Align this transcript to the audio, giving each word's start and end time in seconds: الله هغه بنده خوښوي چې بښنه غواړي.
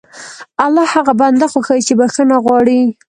الله 0.63 0.85
هغه 0.93 1.13
بنده 1.21 1.45
خوښوي 1.51 1.81
چې 1.87 1.93
بښنه 1.99 2.35
غواړي. 2.45 2.81